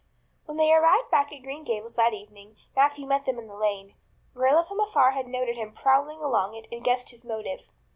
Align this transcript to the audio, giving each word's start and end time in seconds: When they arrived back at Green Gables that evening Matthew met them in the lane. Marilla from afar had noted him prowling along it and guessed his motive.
When 0.45 0.57
they 0.57 0.73
arrived 0.73 1.11
back 1.11 1.31
at 1.31 1.43
Green 1.43 1.63
Gables 1.63 1.93
that 1.93 2.11
evening 2.11 2.55
Matthew 2.75 3.05
met 3.05 3.25
them 3.25 3.37
in 3.37 3.45
the 3.47 3.55
lane. 3.55 3.93
Marilla 4.33 4.65
from 4.65 4.79
afar 4.79 5.11
had 5.11 5.27
noted 5.27 5.55
him 5.57 5.75
prowling 5.75 6.21
along 6.23 6.55
it 6.55 6.65
and 6.71 6.83
guessed 6.83 7.11
his 7.11 7.23
motive. 7.23 7.69